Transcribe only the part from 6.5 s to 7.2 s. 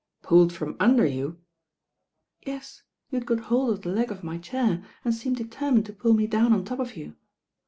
on top of you."